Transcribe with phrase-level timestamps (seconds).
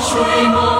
[0.00, 0.77] 水梦。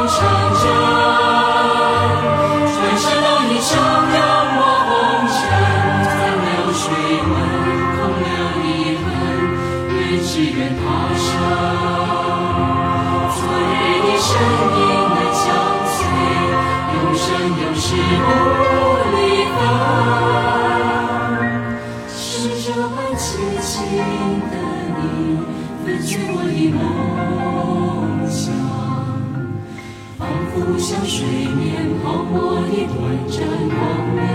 [30.69, 33.39] 不像水面泡沫的短暂
[33.69, 34.27] 光亮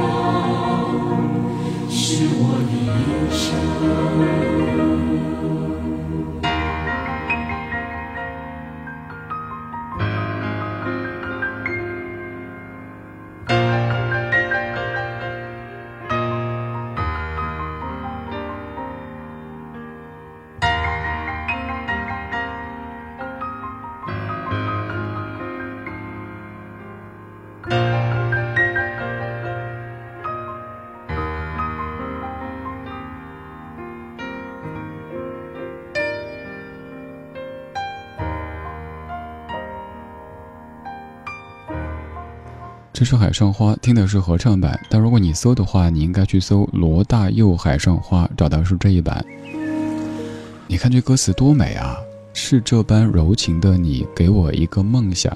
[1.87, 4.92] 是我的一生。
[43.03, 44.79] 是海上花》，听的是合唱版。
[44.89, 49.23] 但如果你搜的话，你应该去搜罗大佑《海上花》，找到是这一版。
[50.67, 51.97] 你看这歌词多美啊！
[52.33, 55.31] 是这般柔情的你，给我一个梦想，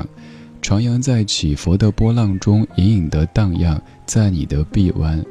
[0.63, 5.23] 徜徉在起伏的波浪中，隐隐的荡漾在你的臂弯。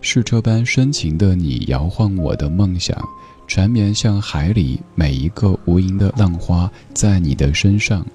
[0.00, 2.96] 是这般深情的你，摇晃我的梦想，
[3.48, 8.06] 缠绵像海里每一个无垠的浪花，在你的身上。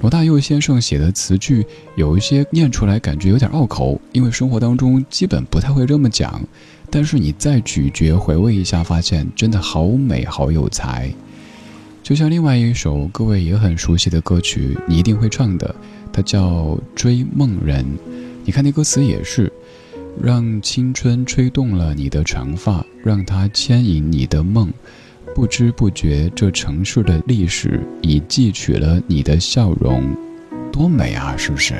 [0.00, 1.66] 罗大佑先生写的词句
[1.96, 6.40] 有一些念出来感觉有点拗口，因为生活当中基本不太会这么讲。
[6.88, 11.12] 但是你再咀嚼回味一下，发现真的好美，好有才。
[12.02, 15.74] 就像另外一首各位也很熟悉的歌曲，你一定会唱的，
[16.12, 16.48] 它叫
[16.94, 17.84] 《追梦人》。
[18.44, 19.52] 你看那歌词也是，
[20.22, 24.72] 让青春吹动了你的长发，让它牵引你的梦。
[25.38, 30.02] 不知不觉，这城市的历史已记取了你的笑容，
[30.72, 31.36] 多美啊！
[31.36, 31.74] 是不是？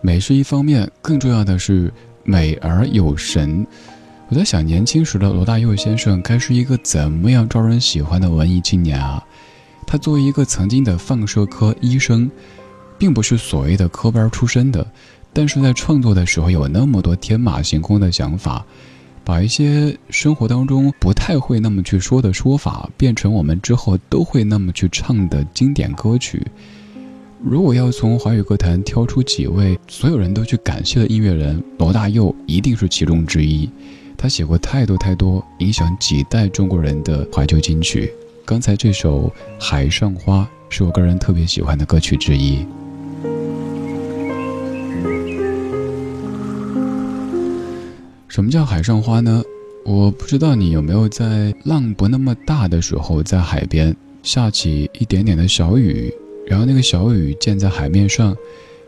[0.00, 1.92] 美是一方面，更重要的是
[2.24, 3.66] 美而有神。
[4.30, 9.22] 我在想，年轻时的罗大佑先生该是一个怎么样招人喜欢的文艺青年啊？
[9.86, 12.30] 他作为一个曾经的放射科医生，
[12.96, 14.86] 并不是所谓的科班出身的，
[15.34, 18.64] 但是在创作的时候有那么多天马行空的想法。
[19.26, 26.40] 把一些生活当中不太会那么去说的说法，变成我们之后都会那么去唱的经典歌曲。
[27.42, 33.68] 如果要从华语歌坛挑出几位所有人都去感谢的音乐人，罗大佑一定是其中之一。
[34.16, 38.12] 他写过太多太多影响几代中国人的怀旧金曲。
[38.44, 39.24] 刚才这首
[39.58, 40.42] 《海上花》
[40.72, 42.64] 是我个人特别喜欢的歌曲之一。
[48.36, 49.42] 什么叫海上花呢？
[49.82, 56.12] 我不知道你有没有在浪不那么大的时候，在海边下起一点点的小雨，
[56.46, 58.36] 然后那个小雨溅在海面上，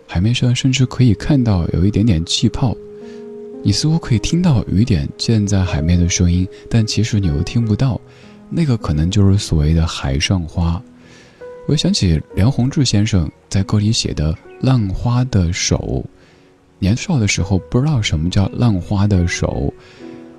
[0.06, 2.76] 海面上甚至可以看到有一点点气泡，
[3.62, 7.98] 你似乎可以听到雨点溅在海面的声音，但其实你又听不到，
[8.50, 10.78] 那个可能就是所谓的海上花。
[11.66, 14.30] 我想起梁鸿志先生在歌里写的
[14.60, 16.04] 《浪花的手》。
[16.80, 19.72] 年少的时候不知道什么叫浪花的手，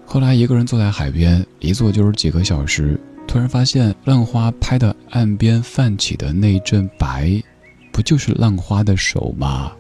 [0.06, 7.42] 后来一个人坐在海边，一坐就是几个小时，突然发现浪花拍的岸边泛起的那一阵白，
[7.92, 9.74] 不就是浪花的手吗？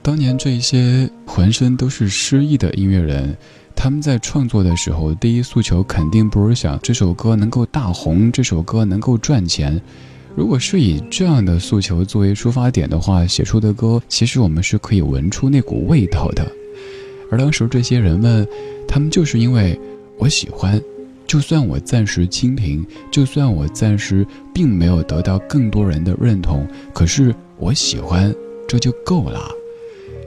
[0.00, 3.36] 当年这些浑身都是诗意的音乐人，
[3.74, 9.78] 他们在创作的时候，第一诉求肯定不是想这首歌能够大红，这首歌能够赚钱。
[10.36, 16.46] 如果是以这样的诉求作为出发点的话，写出的歌其实我们是可以闻出那股味道的。
[17.30, 18.46] 而当时这些人们，
[18.86, 19.80] 他们就是因为
[20.18, 20.78] 我喜欢，
[21.26, 28.32] 就算我暂时清贫，就算我暂时并没有得到更多人的认同，可是我喜欢，
[28.68, 29.40] 这就够了。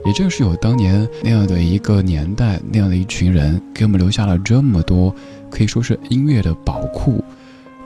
[0.04, 5.14] 也正是有当年那样的一个年代，那样的一群人，给我们留下了这么多
[5.50, 7.22] 可以说是音乐的宝库，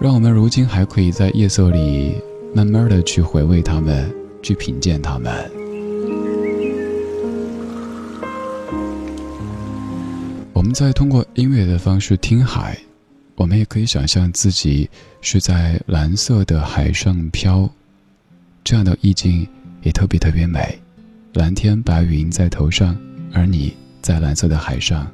[0.01, 2.15] 让我们如今还可以在夜色里
[2.55, 4.13] 慢慢的去回味他们，
[4.43, 5.33] 去品鉴他们。
[10.53, 12.79] 我们在通过音乐的方式听海，
[13.37, 14.89] 我们也可以想象自己
[15.21, 17.69] 是在蓝色的海上飘，
[18.63, 19.47] 这样的意境
[19.83, 20.79] 也特别特别美。
[21.33, 22.97] 蓝天白云在头上，
[23.33, 25.11] 而你在蓝色的海上。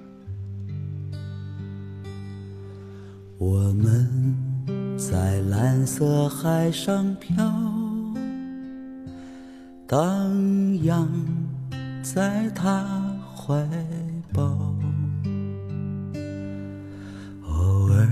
[3.38, 4.37] 我们
[5.00, 7.35] 在蓝色海上飘，
[9.87, 11.08] 荡漾
[12.02, 12.85] 在他
[13.35, 13.67] 怀
[14.31, 14.75] 抱。
[17.49, 18.06] 偶尔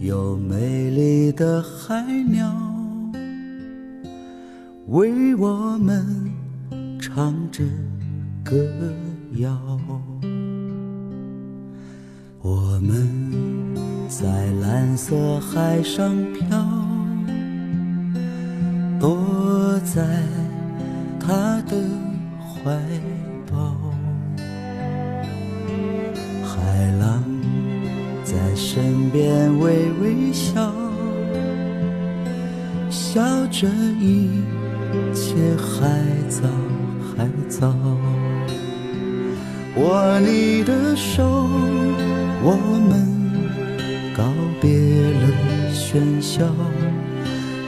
[0.00, 2.52] 有美丽的海鸟
[4.88, 6.04] 为我们。
[6.98, 7.62] 唱着
[8.44, 8.54] 歌
[9.36, 9.56] 谣，
[12.42, 13.25] 我们
[14.26, 16.58] 在蓝色海上飘，
[18.98, 20.02] 躲在
[21.20, 21.76] 他的
[22.42, 22.72] 怀
[23.48, 23.76] 抱。
[26.42, 27.22] 海浪
[28.24, 30.72] 在身边微微笑，
[32.90, 33.68] 笑着
[34.00, 34.42] 一
[35.14, 36.42] 切还早。
[37.16, 37.72] 还早，
[39.76, 41.48] 握你的手，
[42.42, 42.58] 我
[42.90, 43.15] 们
[45.96, 46.42] 喧嚣，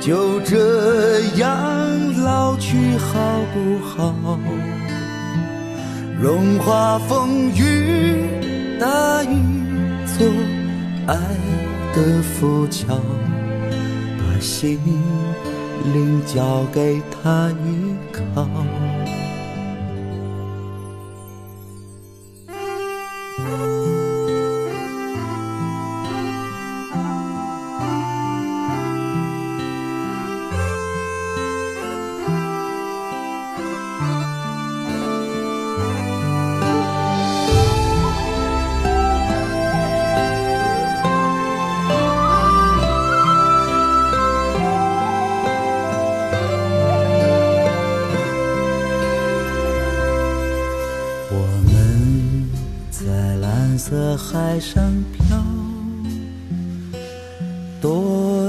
[0.00, 1.48] 就这样
[2.22, 3.18] 老去好
[3.54, 4.14] 不好？
[6.20, 8.26] 融化风雨，
[8.78, 9.38] 搭一
[10.18, 10.26] 座
[11.06, 11.16] 爱
[11.94, 13.00] 的浮桥，
[14.18, 14.78] 把心
[15.94, 18.46] 灵交给他依靠。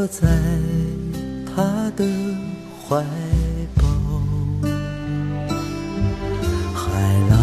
[0.10, 0.28] 在
[1.46, 2.04] 他的
[2.88, 3.04] 怀
[3.76, 3.84] 抱。
[6.74, 6.82] 海
[7.30, 7.38] 浪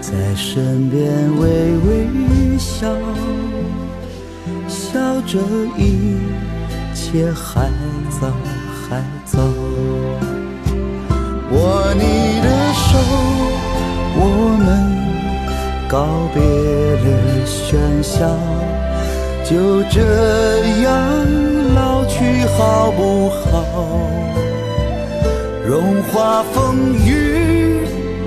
[0.00, 1.00] 在身边
[1.38, 1.42] 微
[1.86, 2.88] 微笑，
[4.68, 5.38] 笑着
[5.78, 6.18] 一
[6.94, 7.70] 切还
[8.10, 8.30] 早
[8.88, 9.38] 还早。
[11.52, 12.98] 握你的手，
[14.16, 14.20] 我
[14.58, 14.68] 们。
[15.86, 15.96] 告
[16.34, 17.06] 别了
[17.46, 18.26] 喧嚣，
[19.44, 20.00] 就这
[20.82, 20.90] 样
[22.56, 23.44] 好不好？
[25.66, 27.80] 融化风雨，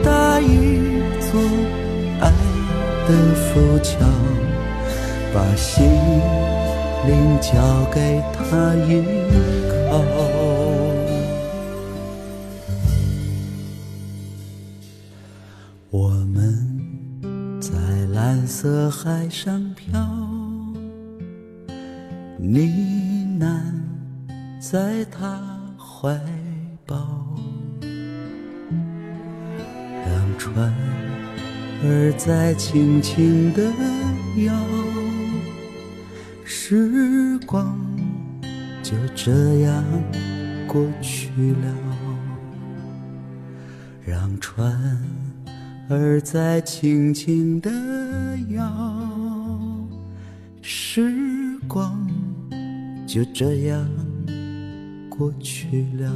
[0.03, 1.39] 搭一座
[2.19, 2.29] 爱
[3.07, 3.97] 的浮桥，
[5.33, 5.85] 把心
[7.05, 7.51] 灵交
[7.93, 9.03] 给他依
[9.89, 10.03] 靠。
[15.89, 16.35] 我们
[17.61, 17.71] 在。
[18.13, 19.99] 蓝色海上飘，
[22.39, 22.59] 呢
[23.39, 23.45] 喃
[24.69, 25.41] 在他
[25.79, 26.19] 怀
[26.85, 26.97] 抱，
[30.05, 30.73] 让船
[31.85, 33.63] 儿在轻轻地
[34.43, 34.53] 摇，
[36.43, 37.79] 时光
[38.83, 39.85] 就这样
[40.67, 41.73] 过去了，
[44.05, 44.77] 让船。
[45.87, 47.71] 儿在轻轻地
[48.49, 48.69] 摇，
[50.61, 52.05] 时光
[53.07, 53.87] 就这样
[55.17, 56.13] 过去了。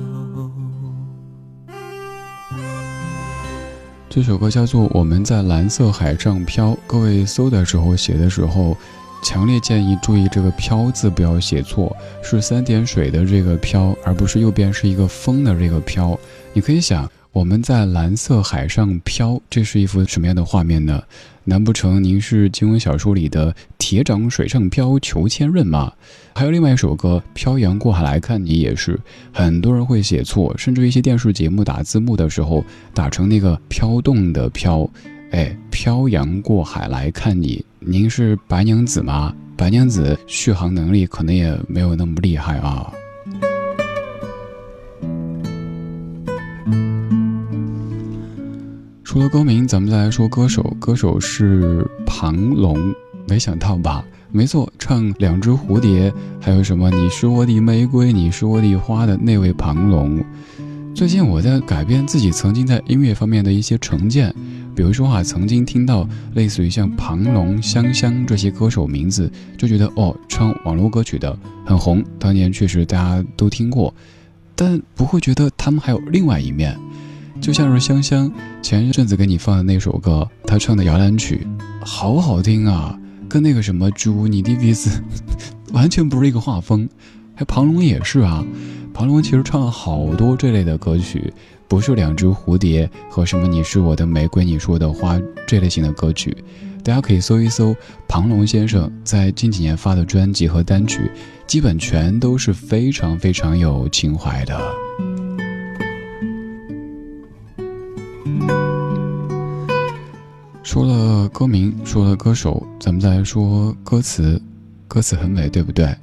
[4.08, 8.77] 这首歌叫做《我们在蓝色海上飘》，各位搜的时候写的时候，
[9.24, 16.20] 强烈建议注意这个“飘”字不要写错，是三点水的这个“飘”，而不是右边是一个风的这个“飘”。
[16.53, 17.10] 你可以想。
[17.34, 21.02] 我们在蓝色海上漂，这是一幅什么样的画面呢？
[21.46, 25.94] 难不成您是金庸小说里的铁掌水上漂，裘千仞吗？
[26.36, 29.00] 还有另外一首歌《漂洋过海来看你》，也是
[29.32, 32.62] 很多人会写错，甚至一些电视节目打字幕的时候
[32.94, 34.88] 打成那个飘动的飘。
[35.32, 39.34] 哎，漂洋过海来看你，您是白娘子吗？
[39.56, 42.92] 白娘子续航能力可能也没有那么厉害啊。
[49.12, 50.63] 除了歌名，咱们再来说歌手。
[50.80, 52.96] 歌手是庞龙，
[53.27, 54.01] 没想到吧？
[54.32, 60.24] 没错，唱《两只蝴蝶》，还有什么“你是我的玫瑰，你是我的花”的那位庞龙。
[60.96, 64.34] 最近我在改变自己曾经在音乐方面的一些成见，
[64.74, 73.94] 比如说啊，曾经听到类似于像庞龙、香香这些歌手名字，就觉得哦，唱网络歌曲的很红，当年确实大家都听过，
[74.56, 76.80] 但不会觉得他们还有另外一面。
[77.42, 78.32] 就像是香香
[78.62, 81.46] 前一阵子给你放的那首歌，他唱的摇篮曲，
[81.84, 82.96] 好好听啊，
[83.28, 85.02] 跟那个什么朱你的鼻子
[85.74, 86.88] 完全不是一个画风。
[87.34, 88.46] 还庞龙也是啊，
[88.94, 91.34] 庞龙其实唱了好多这类的歌曲，
[91.68, 96.38] 不是两只蝴蝶和什么你是我的玫瑰，你是我的花这类型的歌曲。
[96.84, 97.76] 大家可以搜一搜
[98.08, 101.10] 庞龙先生在近几年发的专辑和单曲，
[101.48, 104.60] 基本全都是非常非常有情怀的。
[111.32, 114.42] 歌名，说了歌手，咱们再来说歌词。
[114.88, 115.96] 歌词很美，对不对？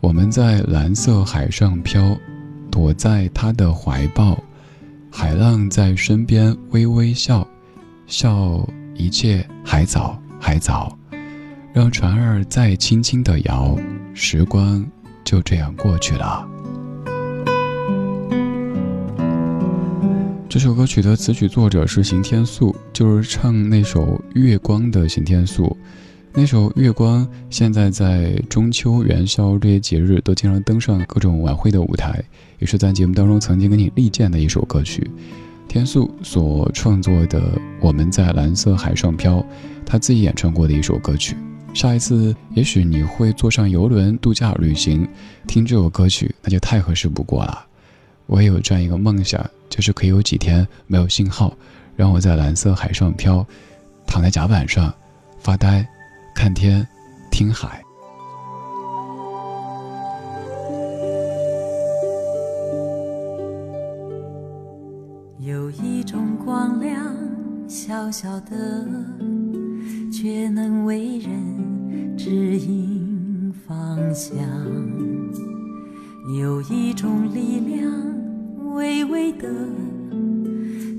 [0.00, 2.16] 我们在蓝色海上漂，
[2.70, 4.38] 躲在他的怀抱，
[5.10, 7.46] 海浪在身边微微笑，
[8.06, 10.96] 笑一切还早还早，
[11.72, 13.76] 让船儿再轻轻地摇，
[14.12, 14.86] 时光
[15.24, 16.46] 就这样过去了。
[20.60, 25.74] 这首歌曲的词曲作者是邢天素，就是唱那首《月光》的邢天素。
[26.34, 32.22] 那首《月光》现在在中秋元宵这些节日都经常登上各种晚会的舞台，
[32.58, 35.10] 也是在节目当中曾经给你力荐的一首歌曲。
[35.66, 37.40] 天素所创作的
[37.80, 39.38] 《我们在蓝色海上漂》，
[39.86, 41.34] 他自己演唱过的一首歌曲。
[41.72, 45.08] 下一次也许你会坐上游轮度假旅行，
[45.46, 47.66] 听这首歌曲，那就太合适不过了。
[48.30, 49.44] 我也有这样一个梦想。
[49.68, 51.56] 就是可以有几天没有信号，
[51.94, 53.46] 让我在蓝色海上漂，
[54.04, 54.92] 躺在甲板上
[55.38, 55.86] 发呆，
[56.34, 56.86] 看天，
[57.30, 57.80] 听海。
[65.38, 67.16] 有一种光亮，
[67.68, 68.84] 小小的，
[70.12, 74.36] 却能为人指引方向。
[76.28, 77.90] 有一种力量。
[78.74, 79.48] 微微的，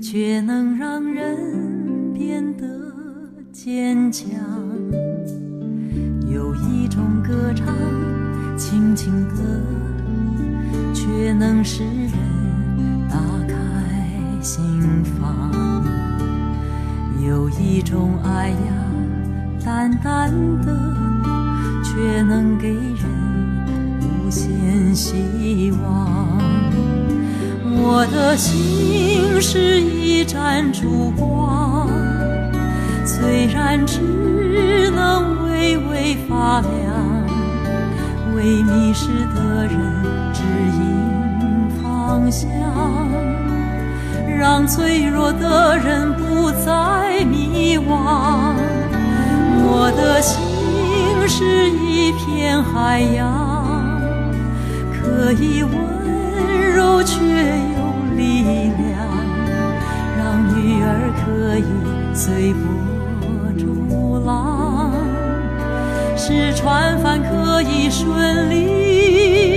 [0.00, 2.64] 却能让人变得
[3.50, 4.28] 坚强。
[6.30, 7.66] 有一种歌唱，
[8.56, 9.34] 轻轻的，
[10.94, 12.12] 却能使人
[13.08, 13.16] 打
[13.48, 14.62] 开心
[15.02, 15.50] 房。
[17.26, 18.56] 有一种爱呀，
[19.64, 20.94] 淡淡的，
[21.82, 23.01] 却能给人
[24.94, 26.28] 希望。
[27.84, 31.88] 我的心是一盏烛光，
[33.04, 34.00] 虽然只
[34.90, 36.70] 能微微发亮，
[38.36, 39.74] 为迷失的人
[40.32, 40.42] 指
[40.78, 42.48] 引方向，
[44.38, 48.54] 让脆弱的人不再迷惘。
[49.64, 50.40] 我的心
[51.28, 53.51] 是一片海洋，
[55.32, 55.72] 以温。
[56.74, 57.26] 柔却有
[58.16, 58.42] 力
[58.78, 58.90] 量，
[60.16, 60.86] 让女儿
[61.20, 61.22] 可
[61.58, 61.60] 以
[62.14, 62.62] 随波
[63.58, 64.92] 逐浪，
[66.16, 69.51] 使船帆可以顺利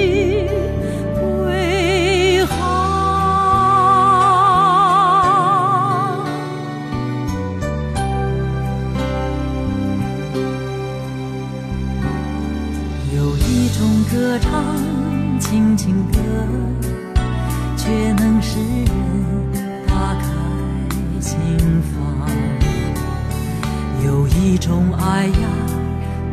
[24.46, 25.50] 一种爱呀，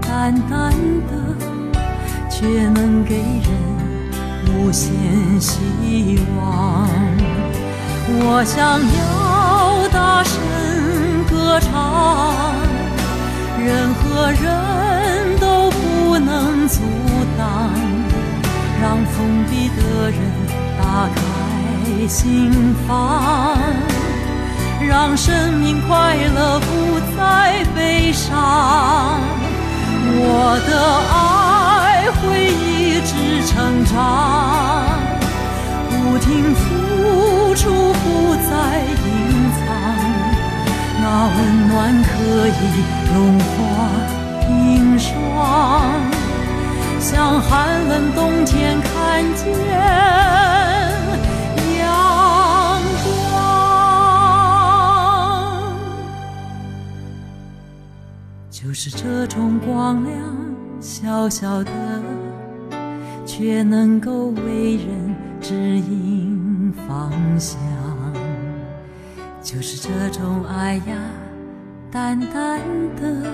[0.03, 0.71] 淡淡
[1.09, 1.13] 的，
[2.29, 3.49] 却能给人
[4.49, 4.93] 无限
[5.41, 6.87] 希望。
[8.07, 10.37] 我想要大声
[11.25, 12.55] 歌唱，
[13.59, 16.83] 任何人都不能阻
[17.39, 17.73] 挡，
[18.83, 20.21] 让封闭的人
[20.79, 21.23] 打开。
[22.09, 23.57] 心房，
[24.87, 29.21] 让生命快乐不再悲伤。
[30.15, 30.71] 我的
[31.13, 33.13] 爱会一直
[33.47, 33.93] 成长，
[35.89, 36.61] 不停付
[37.55, 37.63] 出，
[37.93, 38.05] 不
[38.49, 38.51] 再
[39.05, 39.09] 隐
[39.59, 39.63] 藏。
[41.01, 41.71] 那温暖
[42.03, 42.09] 可
[42.49, 42.61] 以
[43.13, 43.51] 融化
[44.47, 44.47] 冰
[44.99, 45.11] 霜。
[47.01, 47.51] 像寒
[47.89, 48.89] 冷冬天看
[49.35, 49.43] 见
[58.73, 60.19] 就是这种光亮，
[60.81, 61.71] 小小的，
[63.27, 67.61] 却能够为人指引方向。
[69.43, 70.97] 就是这种爱呀，
[71.91, 72.63] 淡淡
[72.97, 73.31] 的，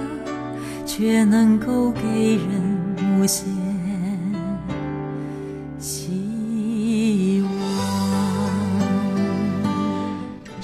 [0.84, 2.88] 却能够给人。
[3.20, 3.46] 无限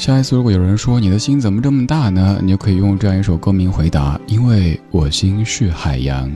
[0.05, 2.39] 下一次如果有人说你的心怎么这么大呢？
[2.43, 6.31] 你就可以用这样一首歌名回答：因为我心是海洋。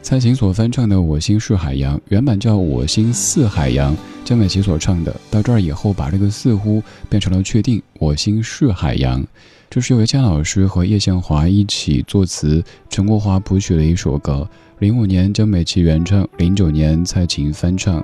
[0.00, 3.92] 蔡琴所翻唱的《我心是海洋》，原版叫《我心似海洋》，
[4.24, 5.12] 江美琪所唱的。
[5.28, 9.20] 到这儿以后，把这个似乎变成了确定，《我心是海洋》。
[9.68, 14.48] 这是由姜老师和叶向华一起作词，陈国华谱曲的一首歌。
[14.78, 18.00] 零五年江美琪原唱，零九年蔡琴翻唱。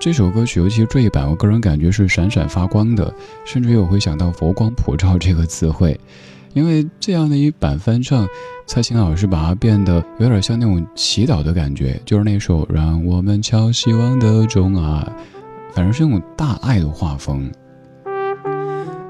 [0.00, 3.12] 这首歌曲，尤其是这一版，我个人感觉是闪闪发光的，
[3.44, 6.00] 甚至于我会想到“佛光普照”这个词汇，
[6.54, 8.26] 因为这样的一版翻唱，
[8.66, 15.06] 蔡琴老师把它变得有点像那种祈祷的感觉，就是那首“让我们敲希望的钟啊”，
[15.74, 17.52] 反正是那种大爱的画风。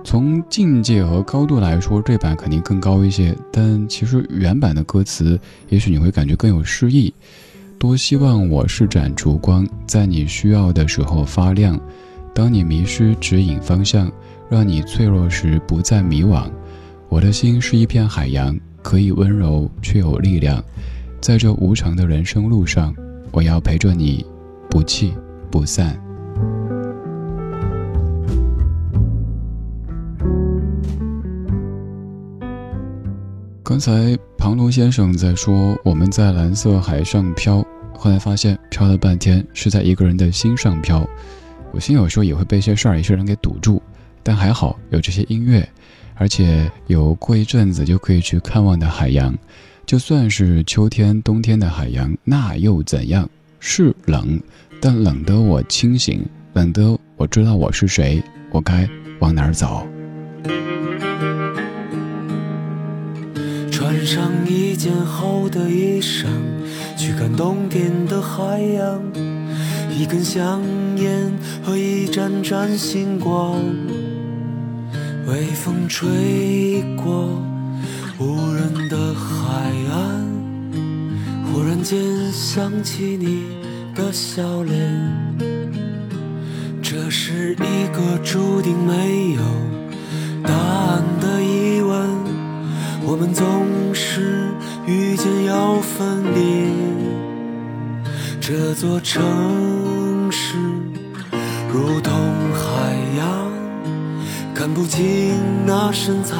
[0.03, 3.33] 从境界和高度来说，这版肯定更高一些。
[3.53, 7.14] 但其实原版的歌词，也许你会感觉更有诗意。
[7.81, 11.81] 多希望我是盏烛光，在你需要的时候发亮。
[12.35, 14.12] 当你迷失，指引方向，
[14.51, 16.45] 让你脆弱时不再迷惘。
[17.09, 20.62] 我的心是一片海洋，可以温柔却有力量。
[21.23, 22.95] 在这无常的人生路上，
[23.31, 24.27] 我要陪着你，
[24.69, 25.14] 不弃
[25.51, 25.99] 不散。
[33.62, 41.07] 刚才庞龙先生在说我们在蓝色海上飘，后来发现飘了半天是在一个人的心上飘。
[41.70, 43.81] 我心有时候也会被一些事儿、一些人给堵住，
[44.23, 45.68] 但还好有这些音乐，
[46.14, 49.37] 而且有过一阵子就可以去看望的海洋。
[49.87, 53.29] 就算是秋天、冬天的海洋，那又怎样？
[53.61, 54.40] 是冷，
[54.81, 58.88] 但冷得我清醒，冷得我知道我是谁，我该
[59.20, 59.87] 往哪儿走。
[63.90, 66.26] 穿上一件厚的衣裳，
[66.96, 69.03] 去看冬天的海洋。
[69.92, 70.62] 一根香
[70.96, 73.61] 烟和一盏盏星光，
[75.26, 77.42] 微风吹过
[78.20, 80.24] 无人的海岸，
[81.53, 81.98] 忽然间
[82.33, 83.42] 想起你
[83.96, 84.79] 的笑脸。
[86.81, 89.42] 这是一个注定没有
[90.44, 92.39] 答案的疑问。
[93.02, 93.44] 我们总
[93.94, 94.48] 是
[94.86, 96.70] 遇见要分离，
[98.40, 100.56] 这座城市
[101.72, 102.12] 如同
[102.52, 103.50] 海洋，
[104.54, 105.34] 看不清
[105.66, 106.38] 那深藏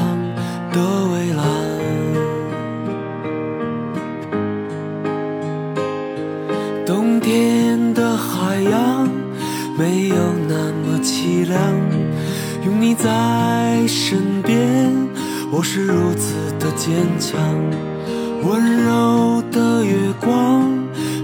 [0.72, 1.46] 的蔚蓝。
[6.86, 9.08] 冬天的海洋
[9.76, 10.16] 没有
[10.48, 11.58] 那么凄凉，
[12.64, 14.90] 有你在身边。
[15.52, 16.36] 我是如此
[16.80, 17.38] 坚强，
[18.42, 20.66] 温柔的月光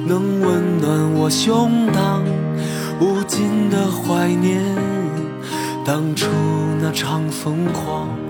[0.07, 2.21] 能温暖我胸膛，
[3.01, 4.63] 无尽的怀念
[5.83, 6.27] 当初
[6.79, 8.26] 那场疯狂。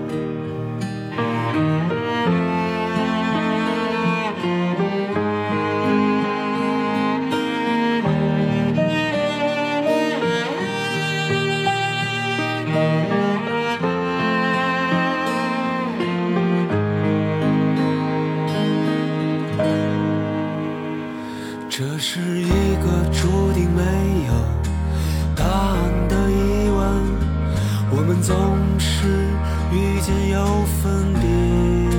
[30.81, 31.89] 分离。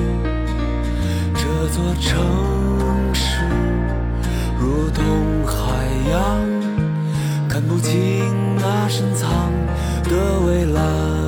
[1.34, 3.44] 这座城市
[4.58, 5.04] 如同
[5.46, 6.18] 海洋
[7.48, 8.24] 看不清
[8.56, 9.28] 那深藏
[10.04, 11.27] 的蔚蓝